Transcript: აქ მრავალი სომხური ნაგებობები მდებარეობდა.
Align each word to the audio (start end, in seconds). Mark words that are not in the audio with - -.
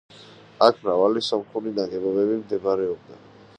აქ 0.67 0.79
მრავალი 0.85 1.23
სომხური 1.27 1.75
ნაგებობები 1.79 2.41
მდებარეობდა. 2.41 3.23